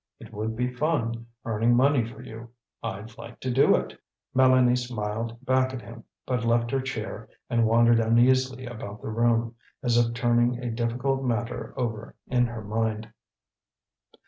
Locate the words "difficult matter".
10.71-11.71